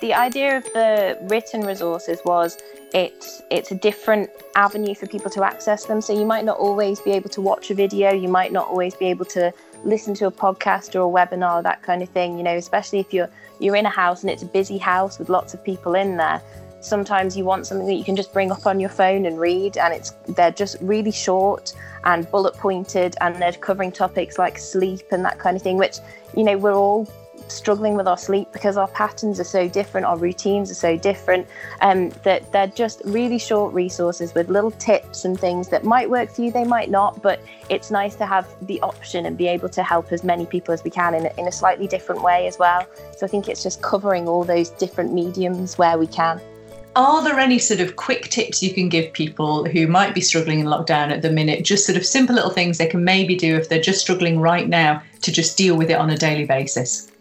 the 0.00 0.14
idea 0.14 0.56
of 0.56 0.64
the 0.72 1.18
written 1.22 1.62
resources 1.62 2.18
was 2.24 2.58
it's 2.94 3.42
it's 3.50 3.70
a 3.70 3.74
different 3.74 4.30
avenue 4.54 4.94
for 4.94 5.06
people 5.06 5.30
to 5.30 5.44
access 5.44 5.84
them. 5.86 6.00
So 6.00 6.12
you 6.12 6.24
might 6.24 6.44
not 6.44 6.58
always 6.58 7.00
be 7.00 7.12
able 7.12 7.30
to 7.30 7.40
watch 7.40 7.70
a 7.70 7.74
video, 7.74 8.12
you 8.12 8.28
might 8.28 8.52
not 8.52 8.68
always 8.68 8.94
be 8.94 9.06
able 9.06 9.24
to 9.26 9.52
listen 9.84 10.14
to 10.14 10.26
a 10.26 10.30
podcast 10.30 10.94
or 10.94 11.02
a 11.02 11.26
webinar, 11.26 11.62
that 11.62 11.82
kind 11.82 12.02
of 12.02 12.08
thing. 12.10 12.36
You 12.36 12.44
know, 12.44 12.56
especially 12.56 13.00
if 13.00 13.12
you're 13.12 13.28
you're 13.60 13.76
in 13.76 13.86
a 13.86 13.90
house 13.90 14.22
and 14.22 14.30
it's 14.30 14.42
a 14.42 14.46
busy 14.46 14.78
house 14.78 15.18
with 15.18 15.28
lots 15.28 15.54
of 15.54 15.62
people 15.62 15.94
in 15.94 16.16
there. 16.16 16.40
Sometimes 16.80 17.36
you 17.36 17.44
want 17.44 17.66
something 17.66 17.86
that 17.86 17.94
you 17.94 18.04
can 18.04 18.14
just 18.14 18.32
bring 18.32 18.52
up 18.52 18.66
on 18.66 18.78
your 18.78 18.90
phone 18.90 19.26
and 19.26 19.40
read, 19.40 19.76
and 19.76 19.92
it's 19.94 20.10
they're 20.28 20.52
just 20.52 20.76
really 20.80 21.12
short 21.12 21.74
and 22.04 22.30
bullet 22.30 22.54
pointed, 22.54 23.16
and 23.20 23.36
they're 23.36 23.52
covering 23.52 23.90
topics 23.90 24.38
like 24.38 24.58
sleep 24.58 25.02
and 25.10 25.24
that 25.24 25.38
kind 25.38 25.56
of 25.56 25.62
thing, 25.62 25.76
which 25.76 25.98
you 26.36 26.44
know 26.44 26.56
we're 26.56 26.74
all 26.74 27.08
struggling 27.48 27.94
with 27.94 28.06
our 28.06 28.18
sleep 28.18 28.52
because 28.52 28.76
our 28.76 28.88
patterns 28.88 29.38
are 29.40 29.44
so 29.44 29.68
different, 29.68 30.06
our 30.06 30.16
routines 30.16 30.70
are 30.70 30.74
so 30.74 30.96
different, 30.96 31.46
um, 31.80 32.10
that 32.22 32.50
they're 32.52 32.66
just 32.66 33.02
really 33.04 33.38
short 33.38 33.72
resources 33.72 34.34
with 34.34 34.48
little 34.48 34.70
tips 34.72 35.24
and 35.24 35.38
things 35.38 35.68
that 35.68 35.84
might 35.84 36.08
work 36.10 36.30
for 36.30 36.42
you, 36.42 36.50
they 36.50 36.64
might 36.64 36.90
not, 36.90 37.22
but 37.22 37.40
it's 37.68 37.90
nice 37.90 38.14
to 38.16 38.26
have 38.26 38.46
the 38.66 38.80
option 38.82 39.26
and 39.26 39.36
be 39.36 39.46
able 39.46 39.68
to 39.68 39.82
help 39.82 40.12
as 40.12 40.24
many 40.24 40.46
people 40.46 40.72
as 40.72 40.82
we 40.84 40.90
can 40.90 41.14
in, 41.14 41.26
in 41.38 41.46
a 41.46 41.52
slightly 41.52 41.86
different 41.86 42.22
way 42.22 42.46
as 42.46 42.58
well. 42.58 42.86
So 43.16 43.26
I 43.26 43.28
think 43.28 43.48
it's 43.48 43.62
just 43.62 43.82
covering 43.82 44.28
all 44.28 44.44
those 44.44 44.70
different 44.70 45.12
mediums 45.12 45.78
where 45.78 45.98
we 45.98 46.06
can. 46.06 46.40
Are 46.96 47.22
there 47.22 47.38
any 47.38 47.58
sort 47.58 47.80
of 47.80 47.96
quick 47.96 48.30
tips 48.30 48.62
you 48.62 48.72
can 48.72 48.88
give 48.88 49.12
people 49.12 49.66
who 49.66 49.86
might 49.86 50.14
be 50.14 50.22
struggling 50.22 50.60
in 50.60 50.66
lockdown 50.66 51.10
at 51.10 51.20
the 51.20 51.30
minute? 51.30 51.62
Just 51.62 51.84
sort 51.84 51.98
of 51.98 52.06
simple 52.06 52.34
little 52.34 52.50
things 52.50 52.78
they 52.78 52.86
can 52.86 53.04
maybe 53.04 53.36
do 53.36 53.54
if 53.54 53.68
they're 53.68 53.78
just 53.78 54.00
struggling 54.00 54.40
right 54.40 54.66
now 54.66 55.02
to 55.20 55.30
just 55.30 55.58
deal 55.58 55.76
with 55.76 55.90
it 55.90 55.98
on 55.98 56.08
a 56.08 56.16
daily 56.16 56.46
basis? 56.46 57.12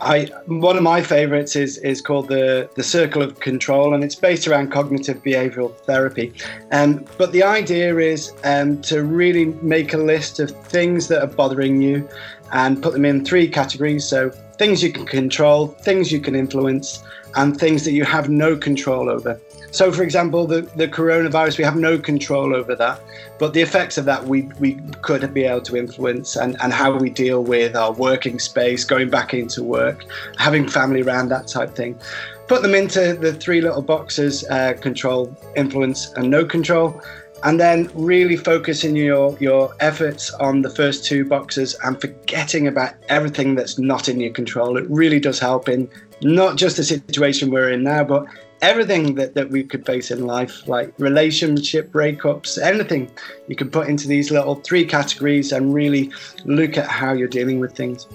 I 0.00 0.26
one 0.46 0.76
of 0.76 0.82
my 0.82 1.02
favorites 1.02 1.56
is 1.56 1.78
is 1.78 2.00
called 2.00 2.28
the 2.28 2.68
the 2.74 2.82
circle 2.82 3.22
of 3.22 3.40
control, 3.40 3.94
and 3.94 4.04
it's 4.04 4.14
based 4.14 4.46
around 4.46 4.70
cognitive 4.70 5.22
behavioral 5.22 5.74
therapy. 5.86 6.32
Um, 6.72 7.04
but 7.16 7.32
the 7.32 7.42
idea 7.42 7.96
is 7.98 8.32
um, 8.44 8.80
to 8.82 9.02
really 9.02 9.46
make 9.62 9.92
a 9.94 9.98
list 9.98 10.40
of 10.40 10.50
things 10.66 11.08
that 11.08 11.22
are 11.22 11.26
bothering 11.26 11.82
you, 11.82 12.08
and 12.52 12.82
put 12.82 12.92
them 12.92 13.04
in 13.04 13.24
three 13.24 13.48
categories. 13.48 14.04
So 14.04 14.32
things 14.58 14.82
you 14.82 14.92
can 14.92 15.06
control, 15.06 15.68
things 15.68 16.12
you 16.12 16.20
can 16.20 16.34
influence, 16.34 17.02
and 17.36 17.58
things 17.58 17.84
that 17.84 17.92
you 17.92 18.04
have 18.04 18.28
no 18.28 18.56
control 18.56 19.08
over. 19.08 19.40
So, 19.70 19.92
for 19.92 20.02
example, 20.02 20.46
the, 20.46 20.62
the 20.76 20.88
coronavirus, 20.88 21.58
we 21.58 21.64
have 21.64 21.76
no 21.76 21.98
control 21.98 22.54
over 22.54 22.74
that, 22.74 23.00
but 23.38 23.52
the 23.52 23.60
effects 23.60 23.98
of 23.98 24.06
that 24.06 24.24
we, 24.24 24.42
we 24.58 24.74
could 25.02 25.32
be 25.34 25.44
able 25.44 25.60
to 25.62 25.76
influence 25.76 26.36
and, 26.36 26.56
and 26.62 26.72
how 26.72 26.96
we 26.96 27.10
deal 27.10 27.44
with 27.44 27.76
our 27.76 27.92
working 27.92 28.38
space, 28.38 28.84
going 28.84 29.10
back 29.10 29.34
into 29.34 29.62
work, 29.62 30.04
having 30.38 30.66
family 30.66 31.02
around, 31.02 31.28
that 31.28 31.46
type 31.48 31.74
thing. 31.74 31.98
Put 32.46 32.62
them 32.62 32.74
into 32.74 33.12
the 33.12 33.34
three 33.34 33.60
little 33.60 33.82
boxes 33.82 34.42
uh, 34.48 34.72
control, 34.80 35.36
influence, 35.54 36.12
and 36.14 36.30
no 36.30 36.46
control. 36.46 36.98
And 37.44 37.60
then 37.60 37.90
really 37.94 38.36
focusing 38.36 38.96
your, 38.96 39.36
your 39.38 39.72
efforts 39.80 40.32
on 40.34 40.62
the 40.62 40.70
first 40.70 41.04
two 41.04 41.24
boxes 41.24 41.76
and 41.84 42.00
forgetting 42.00 42.66
about 42.66 42.94
everything 43.08 43.54
that's 43.54 43.78
not 43.78 44.08
in 44.08 44.18
your 44.18 44.32
control. 44.32 44.76
It 44.76 44.86
really 44.90 45.20
does 45.20 45.38
help 45.38 45.68
in 45.68 45.88
not 46.20 46.56
just 46.56 46.76
the 46.76 46.84
situation 46.84 47.50
we're 47.50 47.70
in 47.70 47.84
now, 47.84 48.02
but 48.02 48.26
everything 48.60 49.14
that, 49.14 49.34
that 49.34 49.50
we 49.50 49.62
could 49.62 49.86
face 49.86 50.10
in 50.10 50.26
life, 50.26 50.66
like 50.66 50.92
relationship 50.98 51.92
breakups, 51.92 52.60
anything 52.60 53.10
you 53.46 53.54
can 53.54 53.70
put 53.70 53.88
into 53.88 54.08
these 54.08 54.32
little 54.32 54.56
three 54.56 54.84
categories 54.84 55.52
and 55.52 55.72
really 55.72 56.10
look 56.44 56.76
at 56.76 56.88
how 56.88 57.12
you're 57.12 57.28
dealing 57.28 57.60
with 57.60 57.76
things. 57.76 58.08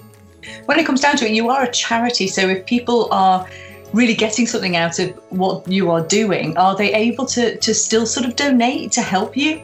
When 0.66 0.78
it 0.78 0.84
comes 0.84 1.00
down 1.00 1.16
to 1.16 1.26
it, 1.26 1.32
you 1.32 1.48
are 1.48 1.62
a 1.62 1.72
charity. 1.72 2.28
So 2.28 2.46
if 2.48 2.66
people 2.66 3.08
are 3.10 3.48
really 3.94 4.14
getting 4.14 4.46
something 4.46 4.76
out 4.76 4.98
of 4.98 5.10
what 5.30 5.66
you 5.68 5.90
are 5.90 6.04
doing, 6.06 6.56
are 6.58 6.76
they 6.76 6.92
able 6.92 7.24
to, 7.26 7.56
to 7.58 7.72
still 7.72 8.06
sort 8.06 8.26
of 8.26 8.36
donate 8.36 8.92
to 8.92 9.02
help 9.02 9.36
you? 9.36 9.62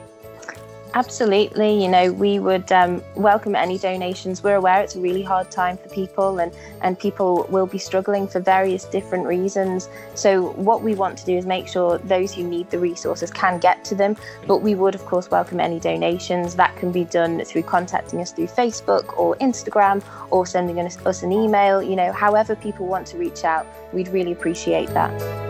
Absolutely. 0.95 1.83
You 1.83 1.89
know, 1.89 2.12
we 2.12 2.41
would 2.41 2.71
um, 2.73 3.03
welcome 3.15 3.55
any 3.55 3.78
donations. 3.78 4.43
We're 4.43 4.56
aware 4.56 4.83
it's 4.83 4.97
a 4.97 5.01
really 5.01 5.23
hard 5.23 5.51
time 5.51 5.77
for 5.77 5.89
people, 5.89 6.41
and, 6.41 6.53
and 6.83 6.99
people 6.99 7.47
will 7.49 7.67
be 7.67 7.78
struggling 7.78 8.27
for 8.27 8.41
various 8.41 8.84
different 8.87 9.27
reasons. 9.27 9.89
So, 10.15 10.51
what 10.53 10.83
we 10.83 10.95
want 10.95 11.17
to 11.19 11.25
do 11.25 11.37
is 11.37 11.47
make 11.47 11.69
sure 11.69 11.99
those 11.99 12.34
who 12.34 12.43
need 12.43 12.71
the 12.71 12.78
resources 12.78 13.31
can 13.31 13.59
get 13.61 13.84
to 13.87 13.95
them. 13.95 14.17
But 14.47 14.59
we 14.59 14.75
would, 14.75 14.95
of 14.95 15.05
course, 15.06 15.31
welcome 15.31 15.61
any 15.61 15.78
donations. 15.78 16.56
That 16.56 16.75
can 16.77 16.91
be 16.91 17.05
done 17.05 17.45
through 17.45 17.62
contacting 17.62 18.21
us 18.21 18.33
through 18.33 18.49
Facebook 18.49 19.17
or 19.17 19.37
Instagram 19.37 20.03
or 20.31 20.45
sending 20.45 20.81
us, 20.81 20.99
us 21.07 21.22
an 21.22 21.31
email. 21.31 21.83
You 21.83 21.95
know, 21.95 22.12
however 22.12 22.57
people 22.57 22.87
want 22.87 23.07
to 23.09 23.17
reach 23.17 23.45
out, 23.45 23.67
we'd 23.93 24.09
really 24.09 24.33
appreciate 24.33 24.89
that. 24.89 25.50